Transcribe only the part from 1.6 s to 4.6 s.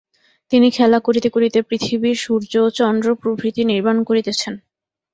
পৃথিবী, সূর্য, চন্দ্র প্রভৃতি নির্মাণ করিতেছেন।